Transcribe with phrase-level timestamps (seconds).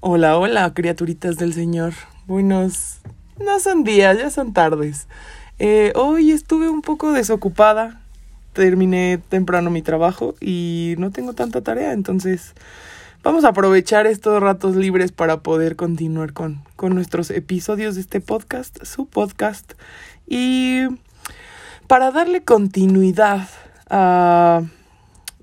[0.00, 1.92] Hola, hola, criaturitas del Señor.
[2.28, 3.00] Buenos...
[3.44, 5.08] No son días, ya son tardes.
[5.58, 8.00] Eh, hoy estuve un poco desocupada.
[8.52, 12.54] Terminé temprano mi trabajo y no tengo tanta tarea, entonces
[13.24, 18.20] vamos a aprovechar estos ratos libres para poder continuar con, con nuestros episodios de este
[18.20, 19.72] podcast, su podcast.
[20.28, 20.82] Y
[21.88, 23.48] para darle continuidad
[23.90, 24.62] a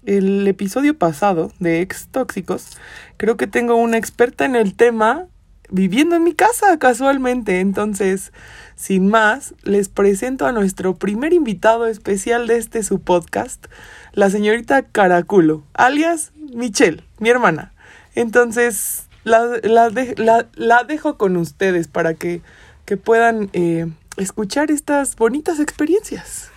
[0.05, 2.77] el episodio pasado de Ex Tóxicos,
[3.17, 5.27] creo que tengo una experta en el tema
[5.69, 7.59] viviendo en mi casa casualmente.
[7.59, 8.31] Entonces,
[8.75, 13.65] sin más, les presento a nuestro primer invitado especial de este su podcast,
[14.13, 17.73] la señorita Caraculo, alias Michelle, mi hermana.
[18.15, 22.41] Entonces, la, la, dejo con ustedes para que,
[22.85, 23.87] que puedan eh,
[24.17, 26.51] escuchar estas bonitas experiencias.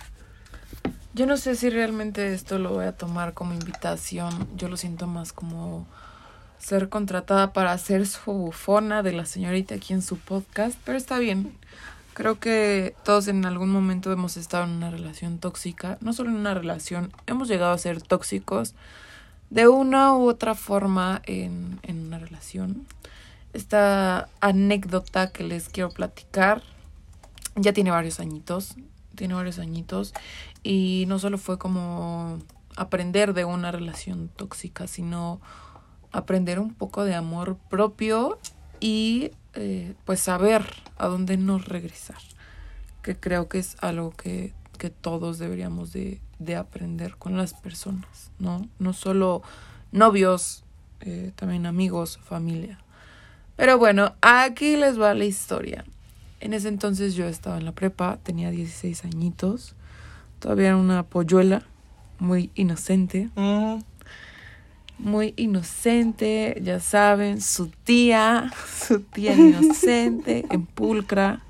[1.13, 4.47] Yo no sé si realmente esto lo voy a tomar como invitación.
[4.55, 5.87] Yo lo siento más como
[6.59, 11.17] ser contratada para ser su bufona de la señorita aquí en su podcast, pero está
[11.17, 11.57] bien.
[12.13, 16.35] Creo que todos en algún momento hemos estado en una relación tóxica, no solo en
[16.35, 18.75] una relación, hemos llegado a ser tóxicos
[19.49, 22.85] de una u otra forma en, en una relación.
[23.53, 26.61] Esta anécdota que les quiero platicar
[27.55, 28.75] ya tiene varios añitos,
[29.15, 30.13] tiene varios añitos
[30.63, 32.39] y no solo fue como
[32.75, 35.41] aprender de una relación tóxica, sino
[36.11, 38.39] aprender un poco de amor propio
[38.79, 40.65] y eh, pues saber
[40.97, 42.19] a dónde no regresar,
[43.01, 48.31] que creo que es algo que, que todos deberíamos de, de, aprender con las personas,
[48.39, 48.67] ¿no?
[48.79, 49.41] No solo
[49.91, 50.63] novios,
[51.01, 52.79] eh, también amigos, familia.
[53.55, 55.83] Pero bueno, aquí les va la historia.
[56.39, 59.75] En ese entonces yo estaba en la prepa, tenía 16 añitos,
[60.39, 61.63] todavía era una polluela,
[62.19, 63.29] muy inocente.
[64.97, 68.51] Muy inocente, ya saben, su tía,
[68.87, 71.41] su tía inocente, en pulcra.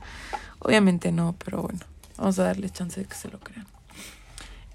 [0.59, 1.79] Obviamente no, pero bueno,
[2.17, 3.65] vamos a darle chance de que se lo crean.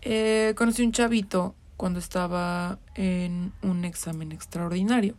[0.03, 5.15] Eh, conocí un chavito cuando estaba en un examen extraordinario,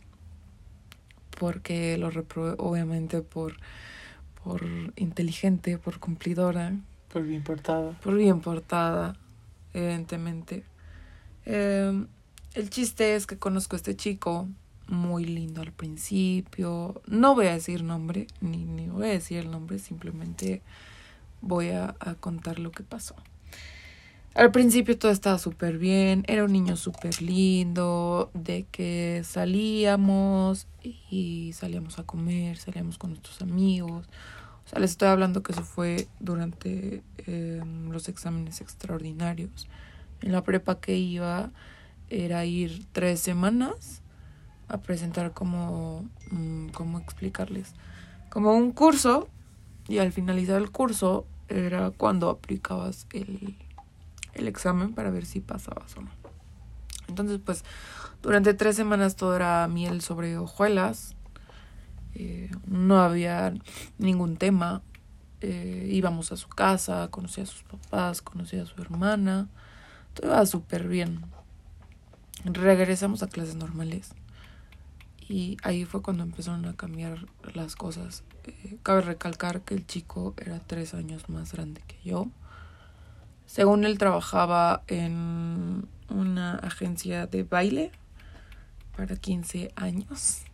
[1.38, 3.54] porque lo reprobé obviamente por
[4.46, 4.62] por
[4.94, 6.72] inteligente, por cumplidora.
[7.16, 7.92] Por bien portada.
[8.02, 9.16] Por bien portada,
[9.72, 10.64] evidentemente.
[11.46, 12.08] Em,
[12.52, 14.50] el chiste es que conozco a este chico,
[14.86, 17.00] muy lindo al principio.
[17.06, 20.60] No voy a decir nombre, ni, ni voy a decir el nombre, simplemente
[21.40, 23.14] voy a, a contar lo que pasó.
[24.34, 31.54] Al principio todo estaba súper bien, era un niño súper lindo, de que salíamos y
[31.54, 34.06] salíamos a comer, salíamos con nuestros amigos.
[34.66, 39.68] O sea, les estoy hablando que eso fue durante em, los exámenes extraordinarios.
[40.22, 41.50] En la prepa que iba
[42.10, 44.02] era ir tres semanas
[44.68, 47.74] a presentar como, mm, ¿cómo explicarles?
[48.28, 49.28] Como un curso
[49.86, 53.56] y al finalizar el curso era cuando aplicabas el,
[54.34, 56.10] el examen para ver si pasabas o no.
[57.08, 57.64] Entonces, pues,
[58.22, 61.15] durante tres semanas todo era miel sobre hojuelas,
[62.18, 63.52] eh, no había
[63.98, 64.82] ningún tema.
[65.42, 69.48] Eh, íbamos a su casa, conocía a sus papás, conocía a su hermana.
[70.14, 71.26] Todo iba súper bien.
[72.44, 74.14] Regresamos a clases normales.
[75.28, 78.24] Y ahí fue cuando empezaron a cambiar las cosas.
[78.44, 82.28] Eh, cabe recalcar que el chico era tres años más grande que yo.
[83.44, 87.92] Según él trabajaba en una agencia de baile
[88.96, 90.46] para 15 años.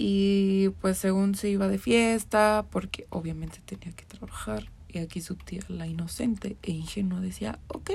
[0.00, 4.70] Y pues según se iba de fiesta, porque obviamente tenía que trabajar.
[4.88, 7.90] Y aquí su tía, la inocente e ingenua, decía, ok.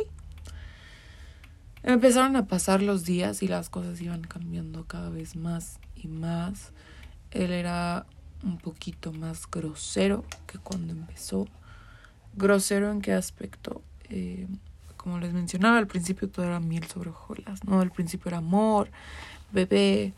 [1.82, 6.74] Empezaron a pasar los días y las cosas iban cambiando cada vez más y más.
[7.32, 8.06] Él era
[8.44, 11.48] un poquito más grosero que cuando empezó.
[12.36, 13.82] ¿Grosero en qué aspecto?
[14.10, 14.48] Eh,
[14.98, 17.80] como les mencionaba, al principio todo era miel sobre hojuelas, ¿no?
[17.80, 18.90] Al principio era amor,
[19.54, 20.14] bebé,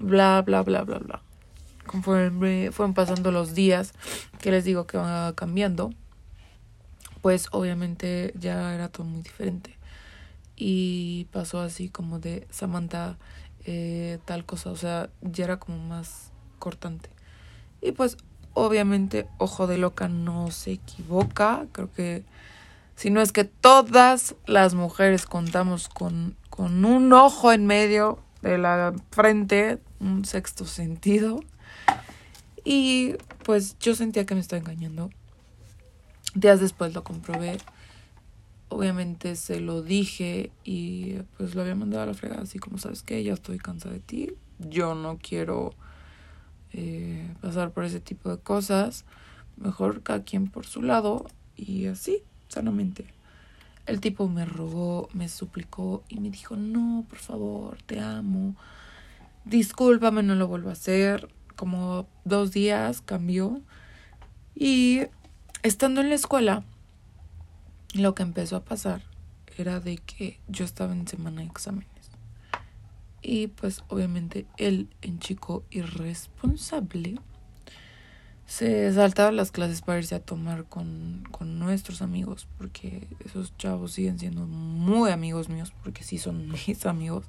[0.00, 1.22] bla, bla, bla, bla, bla.
[1.86, 3.92] Conforme fueron pasando los días,
[4.40, 5.92] que les digo que van cambiando,
[7.20, 9.76] pues obviamente ya era todo muy diferente.
[10.56, 13.16] Y pasó así como de Samantha,
[13.64, 17.10] eh, tal cosa, o sea, ya era como más cortante.
[17.80, 18.16] Y pues
[18.54, 22.24] obviamente Ojo de Loca no se equivoca, creo que
[22.94, 28.58] si no es que todas las mujeres contamos con, con un ojo en medio de
[28.58, 31.40] la frente, un sexto sentido.
[32.64, 33.14] Y
[33.44, 35.10] pues yo sentía que me estaba engañando.
[36.34, 37.58] Días después lo comprobé.
[38.68, 43.02] Obviamente se lo dije y pues lo había mandado a la fregada, así como sabes
[43.02, 44.32] que ya estoy cansada de ti.
[44.58, 45.72] Yo no quiero
[46.72, 49.04] eh, pasar por ese tipo de cosas.
[49.56, 51.26] Mejor cada quien por su lado
[51.56, 53.06] y así, sanamente.
[53.86, 58.54] El tipo me rogó, me suplicó y me dijo, no, por favor, te amo.
[59.44, 61.28] Discúlpame, no lo vuelvo a hacer.
[61.56, 63.60] Como dos días cambió.
[64.54, 65.02] Y
[65.62, 66.64] estando en la escuela,
[67.94, 69.02] lo que empezó a pasar
[69.56, 71.88] era de que yo estaba en semana de exámenes.
[73.22, 77.18] Y pues obviamente él, en chico irresponsable,
[78.46, 83.92] se saltaba las clases para irse a tomar con, con nuestros amigos, porque esos chavos
[83.92, 87.26] siguen siendo muy amigos míos, porque sí son mis amigos.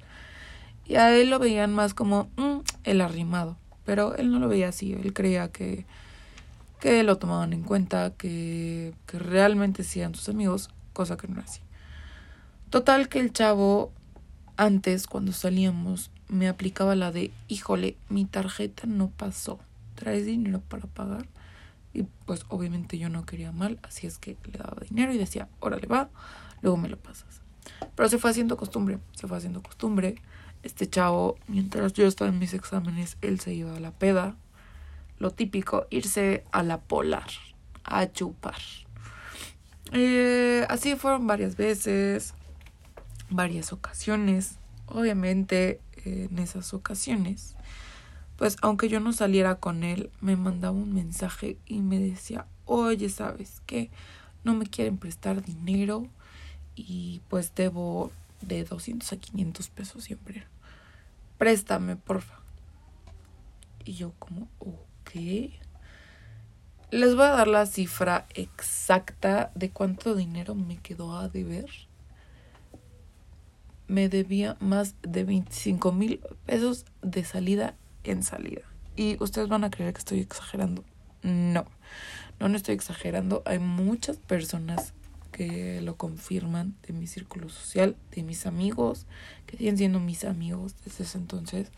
[0.86, 4.68] Y a él lo veían más como mm, el arrimado, pero él no lo veía
[4.68, 5.86] así, él creía que,
[6.80, 11.34] que lo tomaban en cuenta, que, que realmente sí eran sus amigos, cosa que no
[11.34, 11.60] era así.
[12.70, 13.92] Total que el chavo
[14.56, 19.58] antes cuando salíamos me aplicaba la de, híjole, mi tarjeta no pasó,
[19.94, 21.26] ¿traes dinero para pagar?
[21.94, 25.48] Y pues obviamente yo no quería mal, así es que le daba dinero y decía,
[25.60, 26.08] órale va,
[26.62, 27.42] luego me lo pasas.
[27.94, 30.16] Pero se fue haciendo costumbre, se fue haciendo costumbre.
[30.62, 34.36] Este chavo, mientras yo estaba en mis exámenes, él se iba a la peda.
[35.18, 37.28] Lo típico, irse a la polar,
[37.84, 38.60] a chupar.
[39.92, 42.34] Eh, así fueron varias veces
[43.32, 44.58] varias ocasiones.
[44.86, 47.54] Obviamente en esas ocasiones,
[48.36, 53.08] pues aunque yo no saliera con él, me mandaba un mensaje y me decía, oye,
[53.08, 53.90] ¿sabes qué?
[54.44, 56.06] No me quieren prestar dinero
[56.74, 58.10] y pues debo
[58.42, 60.46] de 200 a 500 pesos siempre.
[61.38, 62.40] Préstame, porfa.
[63.84, 65.10] Y yo como, ok.
[66.90, 71.70] Les voy a dar la cifra exacta de cuánto dinero me quedó a deber
[73.92, 77.74] me debía más de 25 mil pesos de salida
[78.04, 78.62] en salida.
[78.96, 80.82] Y ustedes van a creer que estoy exagerando.
[81.22, 81.66] No,
[82.40, 83.42] no, no estoy exagerando.
[83.44, 84.94] Hay muchas personas
[85.32, 89.06] que lo confirman de mi círculo social, de mis amigos,
[89.46, 91.72] que siguen siendo mis amigos desde ese entonces.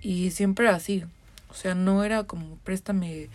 [0.00, 1.04] Y siempre así.
[1.48, 3.28] O sea, no era como préstame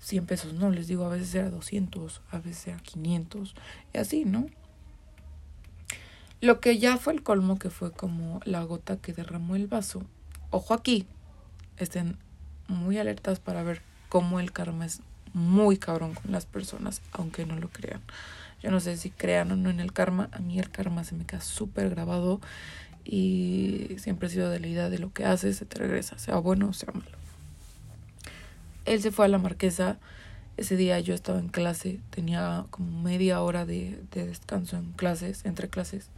[0.00, 3.54] 100 pesos, no, les digo, a veces era 200, a veces era 500,
[3.92, 4.46] y así, ¿no?
[6.40, 10.02] Lo que ya fue el colmo, que fue como la gota que derramó el vaso.
[10.50, 11.06] Ojo aquí,
[11.76, 12.16] estén
[12.66, 15.00] muy alertas para ver cómo el karma es
[15.34, 18.00] muy cabrón con las personas, aunque no lo crean.
[18.62, 21.14] Yo no sé si crean o no en el karma, a mí el karma se
[21.14, 22.40] me queda súper grabado
[23.04, 26.36] y siempre he sido de la idea de lo que haces, se te regresa, sea
[26.36, 27.18] bueno o sea malo.
[28.84, 29.98] Él se fue a la marquesa,
[30.56, 35.44] ese día yo estaba en clase, tenía como media hora de, de descanso en clases,
[35.44, 36.08] entre clases.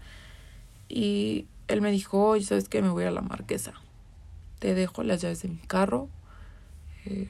[0.88, 2.82] Y él me dijo, oye, ¿sabes qué?
[2.82, 3.72] Me voy a la marquesa.
[4.58, 6.08] Te dejo las llaves de mi carro.
[7.06, 7.28] Eh,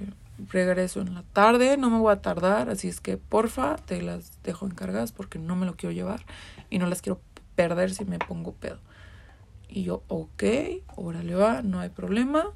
[0.49, 4.43] regreso en la tarde, no me voy a tardar, así es que porfa, te las
[4.43, 6.25] dejo encargadas porque no me lo quiero llevar
[6.71, 7.21] y no las quiero
[7.55, 8.79] perder si me pongo pedo.
[9.69, 10.43] Y yo, ok,
[10.97, 12.51] órale va, no hay problema,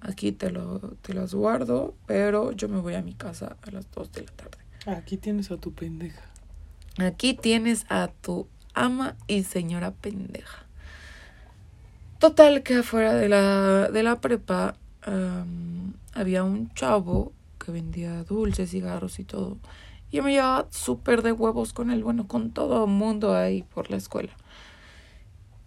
[0.00, 3.90] aquí te, lo, te las guardo, pero yo me voy a mi casa a las
[3.90, 4.58] 2 de la tarde.
[4.86, 6.22] Aquí tienes a tu pendeja.
[6.98, 10.66] Aquí tienes a tu ama y señora pendeja.
[12.18, 14.76] Total que afuera de la, de la prepa
[16.12, 19.58] había un chavo que vendía dulces, cigarros y todo.
[20.10, 23.62] Y yo me llevaba súper de huevos con él, bueno, con todo el mundo ahí
[23.62, 24.32] por la escuela.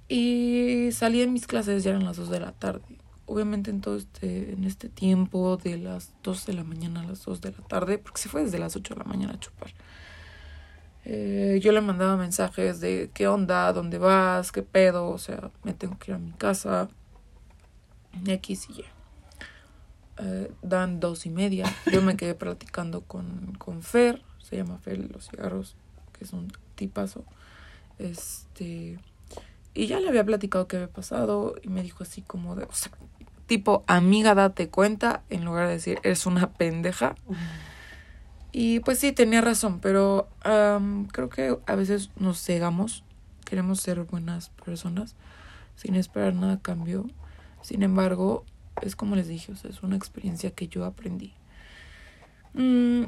[0.10, 2.84] Y salí de mis clases, ya eran las 2 de la tarde.
[3.26, 7.24] Obviamente en todo este, en este tiempo de las 2 de la mañana a las
[7.24, 9.74] 2 de la tarde, porque se fue desde las 8 de la mañana a chupar.
[11.06, 15.74] Eh, yo le mandaba mensajes de qué onda, dónde vas, qué pedo, o sea, me
[15.74, 16.90] tengo que ir a mi casa.
[18.26, 19.03] X y Y.
[20.18, 21.66] Eh, dan dos y media.
[21.92, 25.76] Yo me quedé platicando con, con Fer, se llama Fer los cigarros,
[26.18, 27.24] que es un tipazo.
[28.00, 29.00] Este.
[29.74, 32.74] Y ya le había platicado qué había pasado y me dijo así como de, o
[32.74, 32.92] sea,
[33.48, 37.16] tipo, amiga, date cuenta, en lugar de decir, eres una pendeja.
[38.52, 40.28] Y pues sí, tenía razón, pero
[41.12, 43.04] creo que a veces nos cegamos,
[43.46, 45.16] queremos ser buenas personas
[45.76, 47.10] sin esperar nada a cambio.
[47.64, 48.46] Sin embargo,
[48.82, 51.34] es como les dije, o sea, es una experiencia que yo aprendí.
[52.54, 53.04] Mm,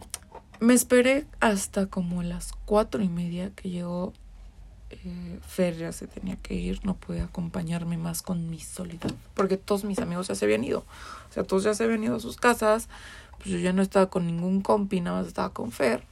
[0.60, 4.13] me esperé hasta como las cuatro y media que llegó
[4.89, 9.57] eh, Fer, ya se tenía que ir, no pude acompañarme más con mi soledad, porque
[9.57, 10.79] todos mis amigos ya se habían ido,
[11.29, 12.88] o sea, todos ya se habían ido a sus casas,
[13.38, 16.03] pues yo ya no estaba con ningún compi, nada más estaba con Fer.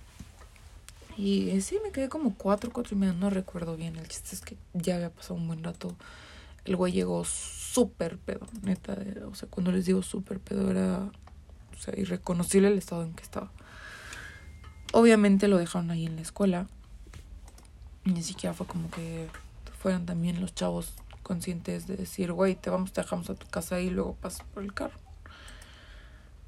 [1.15, 3.95] Y sí, me quedé como cuatro, cuatro y media, no recuerdo bien.
[3.97, 5.95] El chiste es que ya había pasado un buen rato.
[6.65, 8.97] El güey llegó súper pedo, neta.
[9.29, 11.11] O sea, cuando les digo súper pedo era
[11.75, 13.51] O sea, irreconocible el estado en que estaba.
[14.93, 16.67] Obviamente lo dejaron ahí en la escuela.
[18.05, 19.27] Ni siquiera fue como que
[19.79, 20.93] fueran también los chavos
[21.23, 24.63] conscientes de decir, güey, te vamos, te dejamos a tu casa y luego pasas por
[24.63, 25.03] el carro.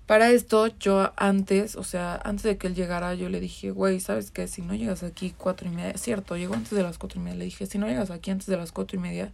[0.05, 3.99] Para esto, yo antes, o sea, antes de que él llegara, yo le dije, güey,
[3.99, 4.47] ¿sabes qué?
[4.47, 7.39] Si no llegas aquí cuatro y media, cierto, llegó antes de las cuatro y media,
[7.39, 9.31] le dije, si no llegas aquí antes de las cuatro y media,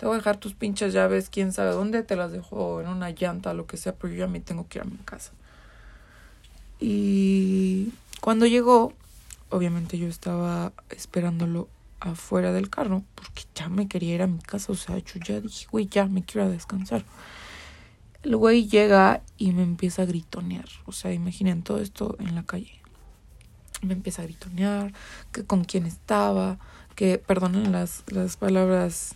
[0.00, 3.10] te voy a dejar tus pinches llaves, quién sabe dónde, te las dejo en una
[3.10, 5.32] llanta, lo que sea, pero yo ya me tengo que ir a mi casa.
[6.80, 7.92] Y
[8.22, 8.94] cuando llegó,
[9.50, 11.68] obviamente yo estaba esperándolo
[12.00, 15.38] afuera del carro, porque ya me quería ir a mi casa, o sea, yo ya
[15.38, 17.04] dije, güey, ya me quiero descansar.
[18.22, 20.68] El güey llega y me empieza a gritonear.
[20.86, 22.80] O sea, imaginen todo esto en la calle.
[23.82, 24.94] Me empieza a gritonear,
[25.30, 26.58] que con quién estaba,
[26.94, 29.14] que, perdonen las, las palabras,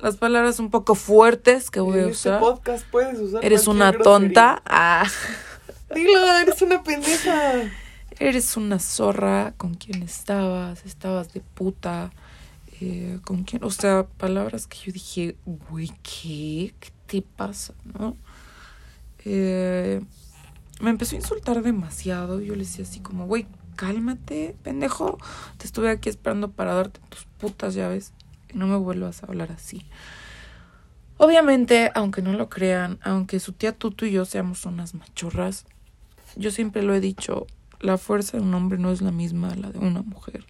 [0.00, 2.40] las palabras un poco fuertes que voy a En este usar.
[2.40, 4.62] podcast puedes usar Eres una tonta.
[4.64, 5.06] Ah.
[5.94, 7.52] Dilo, eres una pendeja.
[8.18, 9.54] Eres una zorra.
[9.56, 10.84] ¿Con quién estabas?
[10.84, 12.10] Estabas de puta.
[12.80, 13.64] Eh, ¿Con quién?
[13.64, 16.74] O sea, palabras que yo dije, güey, ¿qué?
[16.80, 17.74] ¿Qué te pasa?
[17.98, 18.16] ¿No?
[19.24, 20.00] Eh,
[20.80, 22.40] me empezó a insultar demasiado.
[22.40, 25.18] Yo le decía así como, güey, cálmate, pendejo.
[25.58, 28.12] Te estuve aquí esperando para darte tus putas llaves.
[28.54, 29.86] No me vuelvas a hablar así.
[31.18, 35.64] Obviamente, aunque no lo crean, aunque su tía Tutu y yo seamos unas machorras,
[36.36, 37.46] yo siempre lo he dicho,
[37.80, 40.46] la fuerza de un hombre no es la misma a la de una mujer.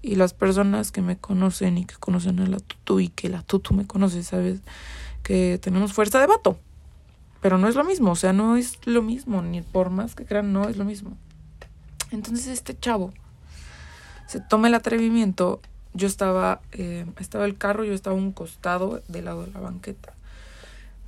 [0.00, 3.42] Y las personas que me conocen y que conocen a la Tutu y que la
[3.42, 4.60] Tutu me conoce, sabes
[5.22, 6.58] que tenemos fuerza de vato.
[7.42, 10.24] Pero no es lo mismo, o sea, no es lo mismo, ni por más que
[10.24, 11.16] crean, no es lo mismo.
[12.10, 13.12] Entonces este chavo
[14.26, 15.60] se toma el atrevimiento.
[15.96, 20.12] Yo estaba, eh, estaba el carro, yo estaba un costado del lado de la banqueta.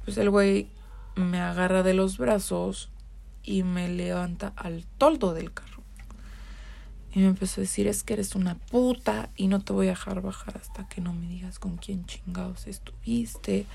[0.05, 0.69] Pues el güey
[1.15, 2.89] me agarra de los brazos
[3.43, 5.83] y me levanta al toldo del carro.
[7.15, 9.91] Y me empezó a decir, es que eres una puta y no te voy a
[9.91, 13.67] dejar bajar hasta que no me digas con quién chingados estuviste.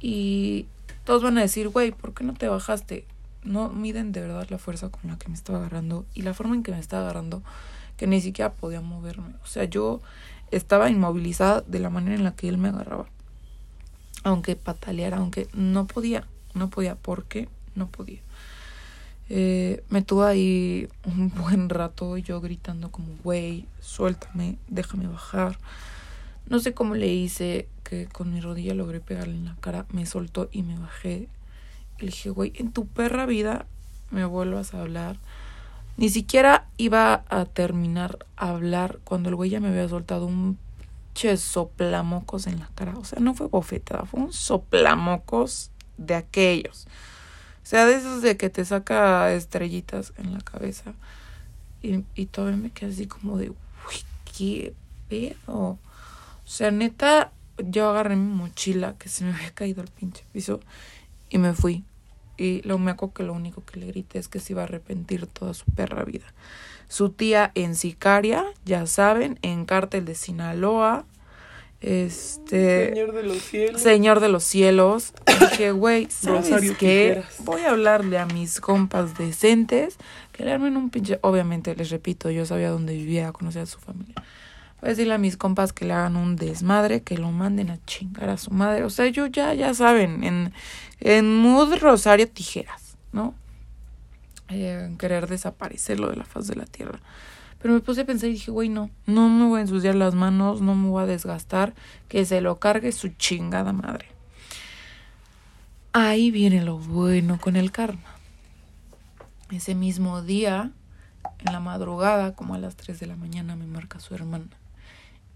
[0.00, 0.66] Y
[1.04, 3.06] todos van a decir, güey, ¿por qué no te bajaste?
[3.42, 6.54] No miden de verdad la fuerza con la que me estaba agarrando y la forma
[6.54, 7.42] en que me estaba agarrando,
[7.96, 9.34] que ni siquiera podía moverme.
[9.42, 10.00] O sea, yo
[10.56, 13.06] estaba inmovilizada de la manera en la que él me agarraba.
[14.22, 18.20] Aunque pataleara, aunque no podía, no podía, porque no podía.
[19.30, 25.58] Eh, me tuve ahí un buen rato yo gritando como, güey, suéltame, déjame bajar.
[26.46, 30.06] No sé cómo le hice que con mi rodilla logré pegarle en la cara, me
[30.06, 31.28] soltó y me bajé.
[31.98, 33.66] Le dije, güey, en tu perra vida
[34.10, 35.16] me vuelvas a hablar.
[35.96, 40.58] Ni siquiera iba a terminar a hablar cuando el güey ya me había soltado un
[41.14, 42.94] che soplamocos en la cara.
[42.98, 46.86] O sea, no fue bofetada, fue un soplamocos de aquellos.
[47.62, 50.94] O sea, de esos de que te saca estrellitas en la cabeza.
[51.82, 53.56] Y, y todavía me quedé así como de, uy,
[54.36, 54.74] qué
[55.08, 55.56] pedo.
[55.56, 55.78] O
[56.44, 60.60] sea, neta, yo agarré mi mochila que se me había caído al pinche piso
[61.30, 61.84] y me fui.
[62.36, 64.64] Y lo me acuerdo que lo único que le grité es que se iba a
[64.64, 66.26] arrepentir toda su perra vida.
[66.88, 71.06] Su tía en Sicaria, ya saben, en Cártel de Sinaloa.
[71.80, 72.88] Este.
[72.90, 73.82] Señor de los cielos.
[73.82, 75.12] Señor de los cielos.
[75.40, 77.22] Dije, güey, ¿sabes Rosario qué?
[77.40, 79.96] Voy a hablarle a mis compas decentes
[80.32, 81.18] que le armen un pinche.
[81.22, 84.14] Obviamente, les repito, yo sabía dónde vivía, conocía a su familia.
[84.84, 87.82] Voy a decirle a mis compas que le hagan un desmadre, que lo manden a
[87.86, 88.84] chingar a su madre.
[88.84, 90.52] O sea, yo ya, ya saben, en,
[91.00, 93.34] en mood Rosario Tijeras, ¿no?
[94.50, 97.00] Eh, en querer desaparecerlo de la faz de la tierra.
[97.62, 100.14] Pero me puse a pensar y dije, güey, no, no me voy a ensuciar las
[100.14, 101.72] manos, no me voy a desgastar,
[102.08, 104.08] que se lo cargue su chingada madre.
[105.94, 108.16] Ahí viene lo bueno con el karma.
[109.50, 110.72] Ese mismo día,
[111.38, 114.44] en la madrugada, como a las 3 de la mañana, me marca su hermana.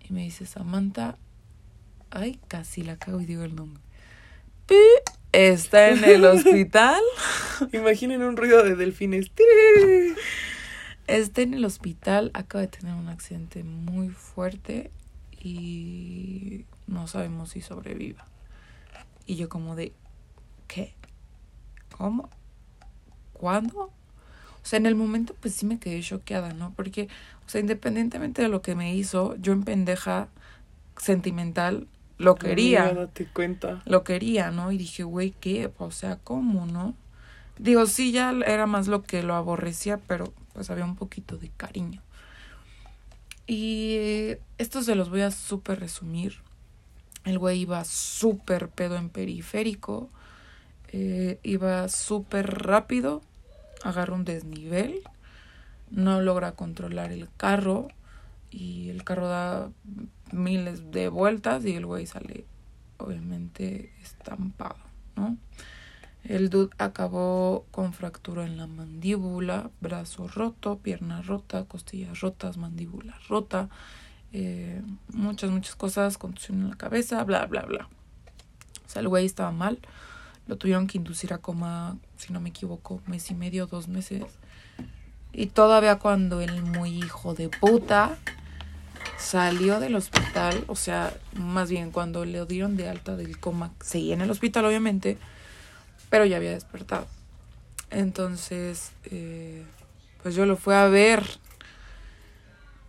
[0.08, 1.18] Y me dice, Samantha,
[2.10, 3.82] ay, casi la cago y digo el nombre.
[4.66, 4.74] Pi,
[5.32, 7.00] Está en el hospital.
[7.72, 9.30] Imaginen un ruido de delfines.
[11.06, 14.90] Está en el hospital, acaba de tener un accidente muy fuerte
[15.40, 18.26] y no sabemos si sobreviva.
[19.26, 19.92] Y yo como de,
[20.66, 20.94] ¿qué?
[21.96, 22.30] ¿Cómo?
[23.32, 23.92] ¿Cuándo?
[24.68, 26.74] O sea, en el momento pues sí me quedé choqueada, ¿no?
[26.76, 27.08] Porque,
[27.46, 30.28] o sea, independientemente de lo que me hizo, yo en pendeja
[30.98, 31.86] sentimental
[32.18, 33.80] lo quería Amiga, date cuenta.
[33.86, 34.70] lo quería, ¿no?
[34.70, 35.72] Y dije, güey, ¿qué?
[35.78, 36.94] O sea, ¿cómo, no?
[37.58, 41.48] Digo, sí, ya era más lo que lo aborrecía, pero pues había un poquito de
[41.48, 42.02] cariño.
[43.46, 46.42] Y esto se los voy a súper resumir.
[47.24, 50.10] El güey iba súper pedo en periférico,
[50.92, 53.22] eh, iba súper rápido
[53.84, 55.02] agarra un desnivel,
[55.90, 57.88] no logra controlar el carro
[58.50, 59.70] y el carro da
[60.32, 62.44] miles de vueltas y el güey sale
[62.98, 64.78] obviamente estampado,
[65.16, 65.36] ¿no?
[66.24, 73.18] El dude acabó con fractura en la mandíbula, brazo roto, pierna rota, costillas rotas, mandíbula
[73.28, 73.68] rota,
[74.32, 74.82] eh,
[75.12, 77.88] muchas, muchas cosas, contusión en la cabeza, bla, bla, bla.
[78.84, 79.78] O sea, el güey estaba mal.
[80.48, 84.24] Lo tuvieron que inducir a coma, si no me equivoco, mes y medio, dos meses.
[85.32, 88.18] Y todavía cuando el muy hijo de puta
[89.18, 94.14] salió del hospital, o sea, más bien cuando le dieron de alta del coma, seguía
[94.14, 95.18] en el hospital obviamente,
[96.10, 97.06] pero ya había despertado.
[97.90, 99.64] Entonces, eh,
[100.22, 101.24] pues yo lo fui a ver.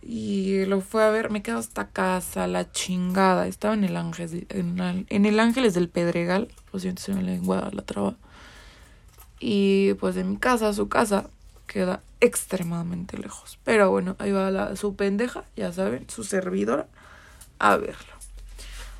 [0.02, 3.46] Y lo fue a ver, me quedo hasta casa, la chingada.
[3.46, 7.70] Estaba en el Ángeles, en, en el Ángeles del Pedregal, lo siento, se me lengua
[7.72, 8.16] la traba.
[9.38, 11.28] Y pues de mi casa a su casa
[11.66, 13.58] queda extremadamente lejos.
[13.64, 16.86] Pero bueno, ahí va la, su pendeja, ya saben, su servidora,
[17.58, 18.12] a verlo.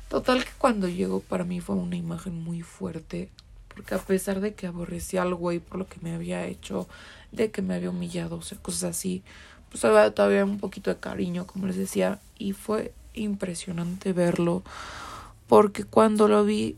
[0.09, 3.29] Total que cuando llegó para mí fue una imagen muy fuerte,
[3.67, 6.87] porque a pesar de que aborrecía al güey por lo que me había hecho,
[7.31, 9.23] de que me había humillado, o sea, cosas así,
[9.71, 14.63] pues había todavía un poquito de cariño, como les decía, y fue impresionante verlo,
[15.47, 16.75] porque cuando lo vi,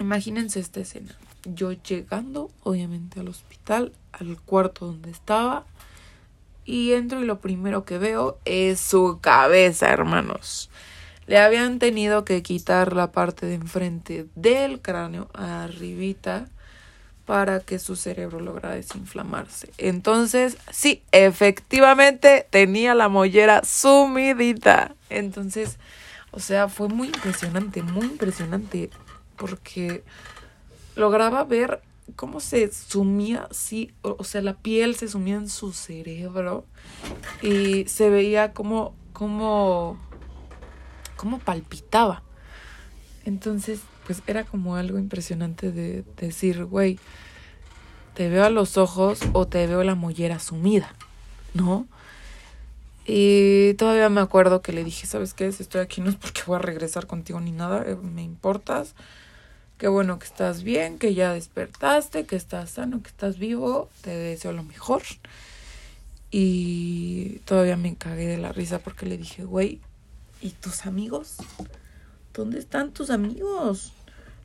[0.00, 1.14] imagínense esta escena,
[1.44, 5.64] yo llegando, obviamente, al hospital, al cuarto donde estaba,
[6.64, 10.68] y entro y lo primero que veo es su cabeza, hermanos.
[11.28, 16.48] Le habían tenido que quitar la parte de enfrente del cráneo arribita
[17.26, 19.72] para que su cerebro lograra desinflamarse.
[19.78, 24.94] Entonces, sí, efectivamente tenía la mollera sumidita.
[25.10, 25.78] Entonces,
[26.30, 28.90] o sea, fue muy impresionante, muy impresionante,
[29.36, 30.04] porque
[30.94, 31.82] lograba ver
[32.14, 36.64] cómo se sumía, sí, o, sea, la piel se sumía en su cerebro
[37.42, 39.98] y se veía como, como,
[41.16, 42.22] como palpitaba.
[43.24, 46.98] Entonces, pues era como algo impresionante de decir, güey,
[48.14, 50.94] te veo a los ojos o te veo la mollera sumida,
[51.52, 51.86] ¿no?
[53.06, 55.52] Y todavía me acuerdo que le dije, ¿sabes qué?
[55.52, 58.94] Si estoy aquí no es porque voy a regresar contigo ni nada, eh, me importas.
[59.78, 63.90] Qué bueno que estás bien, que ya despertaste, que estás sano, que estás vivo.
[64.00, 65.02] Te deseo lo mejor.
[66.30, 69.80] Y todavía me cagué de la risa porque le dije, güey,
[70.40, 71.36] ¿y tus amigos?
[72.36, 73.94] ¿Dónde están tus amigos?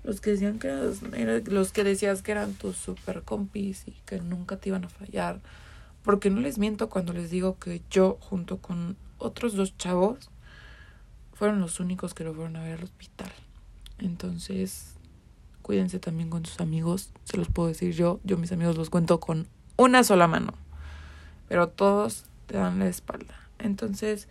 [0.05, 1.01] Los que decían que eras,
[1.49, 5.41] los que decías que eran tus super compis y que nunca te iban a fallar.
[6.01, 10.29] Porque no les miento cuando les digo que yo, junto con otros dos chavos,
[11.33, 13.29] fueron los únicos que lo fueron a ver al hospital.
[13.99, 14.95] Entonces,
[15.61, 19.19] cuídense también con sus amigos, se los puedo decir yo, yo mis amigos los cuento
[19.19, 20.53] con una sola mano,
[21.49, 23.35] pero todos te dan la espalda.
[23.59, 24.29] Entonces,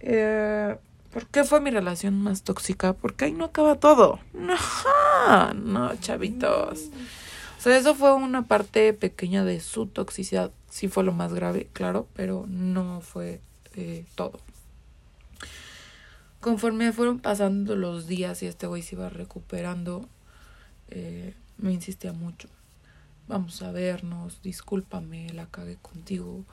[0.00, 0.76] eh,
[1.12, 2.92] ¿por qué fue mi relación más tóxica?
[2.92, 4.20] Porque ahí no acaba todo.
[4.32, 4.56] No,
[5.54, 6.90] no, chavitos.
[7.58, 10.50] O sea, eso fue una parte pequeña de su toxicidad.
[10.70, 13.40] Sí fue lo más grave, claro, pero no fue
[13.74, 14.40] eh, todo.
[16.40, 20.08] Conforme fueron pasando los días y este güey se iba recuperando,
[20.88, 22.48] eh, me insistía mucho.
[23.28, 26.44] Vamos a vernos, discúlpame, la cagué contigo,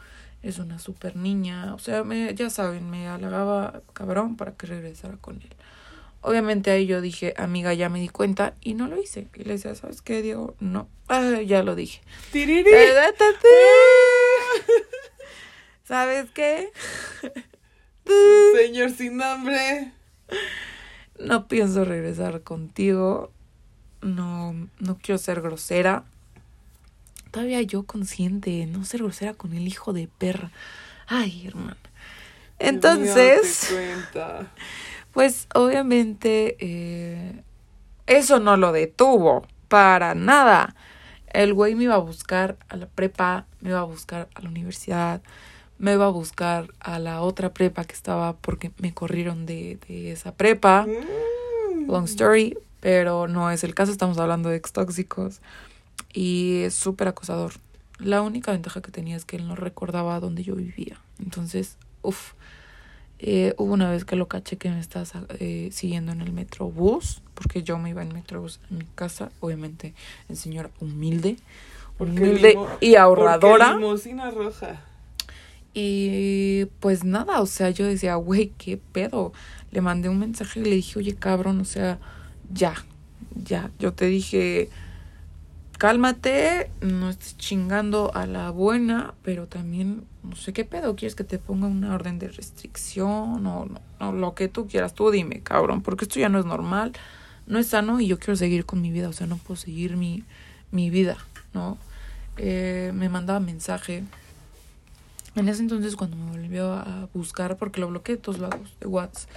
[0.44, 1.74] es una super niña.
[1.74, 5.50] O sea, me, ya saben, me halagaba cabrón para que regresara con él.
[6.22, 9.28] Obviamente ahí yo dije, amiga, ya me di cuenta y no lo hice.
[9.36, 10.56] Y le decía, ¿sabes qué, Diego?
[10.60, 10.90] No.
[11.08, 12.02] Ah, ya lo dije.
[15.84, 16.72] ¿Sabes qué?
[18.56, 19.94] Señor sin nombre.
[21.20, 23.32] No pienso regresar contigo
[24.02, 26.06] no, no quiero ser grosera.
[27.38, 30.50] Todavía yo consciente, no ser grosera con el hijo de perra.
[31.06, 31.78] Ay, hermano.
[32.58, 33.76] Entonces,
[35.12, 37.44] pues obviamente eh,
[38.08, 40.76] eso no lo detuvo para nada.
[41.28, 44.50] El güey me iba a buscar a la prepa, me iba a buscar a la
[44.50, 45.22] universidad,
[45.78, 50.12] me iba a buscar a la otra prepa que estaba porque me corrieron de, de
[50.12, 50.88] esa prepa.
[50.88, 51.88] Mm.
[51.88, 55.40] Long story, pero no es el caso, estamos hablando de ex tóxicos
[56.18, 57.54] y es súper acosador.
[58.00, 61.00] La única ventaja que tenía es que él no recordaba dónde yo vivía.
[61.20, 62.34] Entonces, uff,
[63.20, 65.06] eh, hubo una vez que lo caché que me estaba
[65.40, 69.94] eh, siguiendo en el metrobús, porque yo me iba en metrobús en mi casa, obviamente
[70.28, 71.38] el señor humilde,
[72.00, 73.78] humilde y ahorradora.
[74.32, 74.82] roja.
[75.76, 79.34] Y pues nada, o sea, yo decía, güey, qué pedo.
[79.70, 82.00] Le mandé un mensaje y le dije, oye, cabrón, o sea,
[82.52, 82.74] ya,
[83.36, 84.72] ya, yo te dije
[85.78, 91.24] cálmate, no estés chingando a la buena, pero también, no sé qué pedo, quieres que
[91.24, 93.68] te ponga una orden de restricción o
[94.00, 96.94] no, lo que tú quieras, tú dime, cabrón, porque esto ya no es normal,
[97.46, 99.98] no es sano y yo quiero seguir con mi vida, o sea, no puedo seguir
[99.98, 100.24] mi,
[100.72, 101.18] mi vida,
[101.54, 101.78] ¿no?
[102.38, 104.04] Eh, me mandaba mensaje.
[105.36, 108.88] En ese entonces cuando me volvió a buscar, porque lo bloqueé de todos lados, de
[108.88, 109.30] WhatsApp,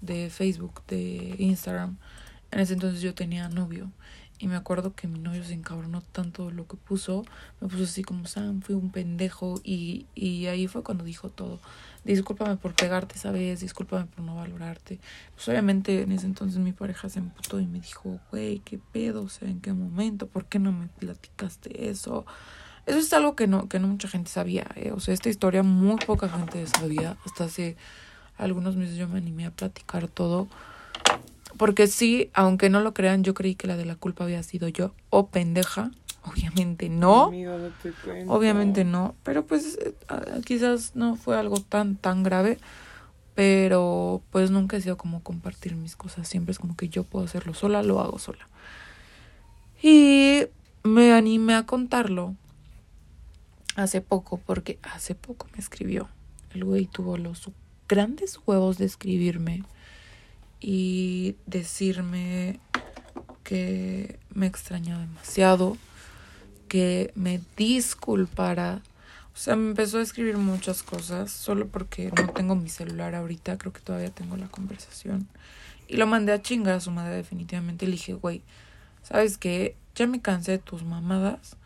[0.00, 1.96] de Facebook, de Instagram,
[2.50, 3.90] en ese entonces yo tenía novio
[4.38, 7.24] y me acuerdo que mi novio se encabronó tanto lo que puso.
[7.60, 9.60] Me puso así como, Sam, fui un pendejo.
[9.64, 11.60] Y, y ahí fue cuando dijo todo.
[12.04, 15.00] Discúlpame por pegarte esa vez, discúlpame por no valorarte.
[15.34, 19.22] Pues obviamente en ese entonces mi pareja se emputó y me dijo, güey, qué pedo,
[19.22, 22.26] o sea, en qué momento, ¿por qué no me platicaste eso?
[22.86, 24.92] Eso es algo que no, que no mucha gente sabía, ¿eh?
[24.92, 27.16] O sea, esta historia muy poca gente sabía.
[27.24, 27.76] Hasta hace
[28.36, 30.46] algunos meses yo me animé a platicar todo
[31.56, 34.68] porque sí, aunque no lo crean, yo creí que la de la culpa había sido
[34.68, 34.94] yo.
[35.10, 35.90] O pendeja.
[36.24, 37.30] Obviamente no.
[38.26, 39.14] Obviamente no.
[39.22, 39.94] Pero pues eh,
[40.44, 42.58] quizás no fue algo tan, tan grave.
[43.34, 46.26] Pero pues nunca he sido como compartir mis cosas.
[46.26, 48.48] Siempre es como que yo puedo hacerlo sola, lo hago sola.
[49.82, 50.46] Y
[50.82, 52.34] me animé a contarlo
[53.76, 56.08] hace poco, porque hace poco me escribió.
[56.54, 57.50] El güey tuvo los
[57.88, 59.62] grandes huevos de escribirme
[60.60, 62.60] y decirme
[63.44, 65.76] que me extrañó demasiado,
[66.68, 68.82] que me disculpara.
[69.34, 73.58] O sea, me empezó a escribir muchas cosas, solo porque no tengo mi celular ahorita,
[73.58, 75.28] creo que todavía tengo la conversación.
[75.88, 77.86] Y lo mandé a chingar a su madre definitivamente.
[77.86, 78.42] Le dije, güey,
[79.02, 79.76] ¿sabes qué?
[79.94, 81.56] Ya me cansé de tus mamadas.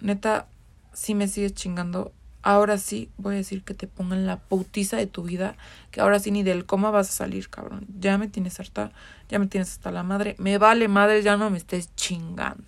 [0.00, 0.46] Neta,
[0.92, 2.12] si me sigues chingando,
[2.44, 5.56] ahora sí voy a decir que te pongan la putiza de tu vida,
[5.90, 7.86] que ahora sí ni del coma vas a salir, cabrón.
[7.98, 8.92] Ya me tienes harta,
[9.30, 12.62] ya me tienes hasta la madre, me vale madre, ya no me estés chingando.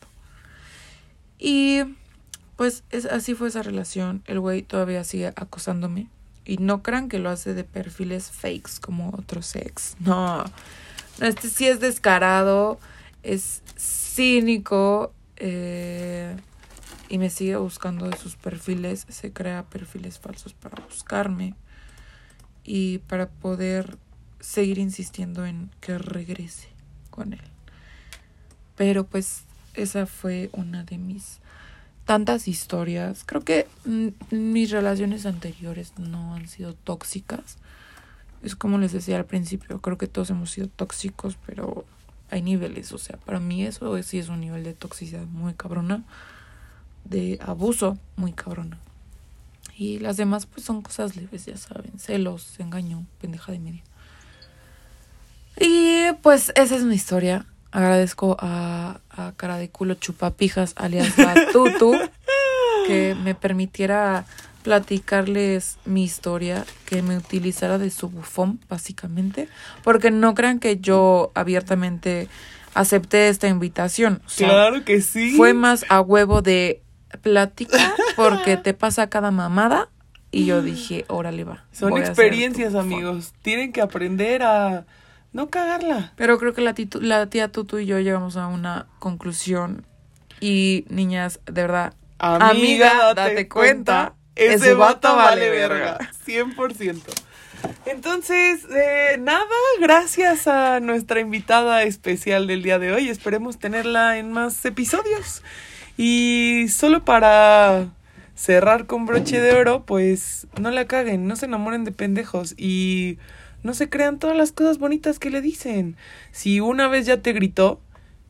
[1.39, 1.83] Y
[2.57, 6.09] pues es, así fue esa relación, el güey todavía sigue acosándome.
[6.47, 9.97] Y no crean que lo hace de perfiles fakes como otros ex.
[10.01, 10.45] No,
[11.21, 12.79] este sí es descarado,
[13.23, 15.13] es cínico.
[15.37, 16.35] Eh,
[17.09, 21.55] y me sigue buscando de sus perfiles, se crea perfiles falsos para buscarme
[22.65, 23.97] y para poder
[24.41, 26.69] seguir insistiendo en que regrese
[27.11, 27.41] con él.
[28.77, 29.43] Pero pues
[29.75, 31.39] esa fue una de mis
[32.05, 33.25] tantas historias.
[33.25, 33.67] Creo que
[34.31, 37.59] mis relaciones anteriores no han sido tóxicas.
[38.43, 41.85] Es como les decía al principio, creo que todos hemos sido tóxicos, pero
[42.31, 42.93] hay niveles.
[42.93, 46.05] O sea, para mí eso sí es un nivel de toxicidad muy cabrona
[47.09, 48.79] de abuso muy cabrona.
[49.77, 53.83] Y las demás pues son cosas leves, ya saben, celos, engaño, pendeja de media.
[55.61, 57.47] Y pues esa es mi historia.
[57.73, 61.95] Agradezco a, a cara de culo chupapijas alias Batutu
[62.87, 64.25] que me permitiera
[64.63, 69.49] platicarles mi historia, que me utilizara de su bufón, básicamente,
[69.85, 72.29] porque no crean que yo abiertamente
[72.75, 74.21] acepté esta invitación.
[74.37, 75.37] claro que sí.
[75.37, 76.83] Fue más a huevo de
[77.23, 79.89] plática porque te pasa cada mamada.
[80.33, 81.65] Y yo dije, órale va.
[81.73, 83.33] Son experiencias, amigos.
[83.43, 84.85] Tienen que aprender a
[85.33, 86.13] no cagarla.
[86.17, 89.87] Pero creo que la, la tía Tutu y yo llegamos a una conclusión.
[90.41, 95.99] Y niñas, de verdad, amiga, date, cuenta, ese vato vale verga.
[96.27, 97.01] 100%.
[97.87, 99.47] Entonces, eh, nada,
[99.81, 103.09] gracias a nuestra invitada especial del día de hoy.
[103.09, 105.43] Esperemos tenerla en más episodios.
[105.97, 107.89] Y solo para
[108.35, 113.19] cerrar con broche de oro, pues no la caguen, no se enamoren de pendejos y
[113.63, 115.97] no se crean todas las cosas bonitas que le dicen.
[116.33, 117.81] Si una vez ya te gritó,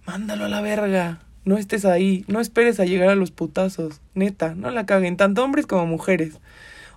[0.07, 1.21] mándalo a la verga.
[1.45, 4.01] No estés ahí, no esperes a llegar a los putazos.
[4.15, 6.41] Neta, no la caguen, tanto hombres como mujeres.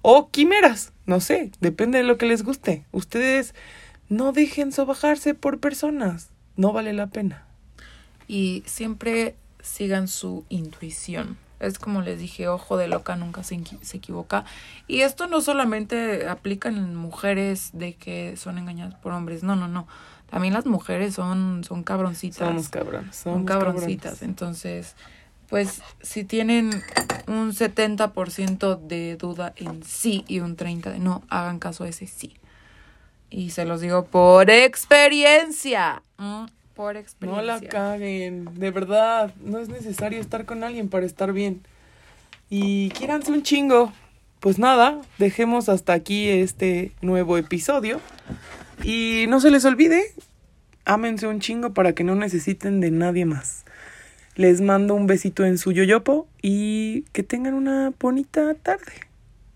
[0.01, 2.84] O quimeras, no sé, depende de lo que les guste.
[2.91, 3.53] Ustedes
[4.08, 7.45] no dejen sobajarse por personas, no vale la pena.
[8.27, 11.38] Y siempre sigan su intuición.
[11.60, 14.45] Es como les dije, ojo de loca nunca se, se, equivoca.
[14.88, 19.67] Y esto no solamente aplica en mujeres de que son engañadas por hombres, no, no,
[19.67, 19.86] no.
[20.30, 22.48] También las mujeres son, son cabroncitas.
[22.48, 23.15] Somos cabrones.
[23.15, 24.22] son cabroncitas.
[24.22, 24.95] Entonces,
[25.50, 26.84] pues si tienen
[27.28, 32.08] un 70% de duda en sí y un 30% de no, hagan caso a ese
[32.08, 32.38] sí.
[33.32, 36.04] Y se los digo por experiencia.
[36.17, 36.45] Mm.
[37.19, 41.61] No la caguen, de verdad, no es necesario estar con alguien para estar bien.
[42.49, 43.91] Y quieranse un chingo.
[44.39, 47.99] Pues nada, dejemos hasta aquí este nuevo episodio.
[48.83, 50.03] Y no se les olvide,
[50.85, 53.65] ámense un chingo para que no necesiten de nadie más.
[54.35, 58.93] Les mando un besito en su yoyopo y que tengan una bonita tarde.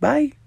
[0.01, 0.42] Bye.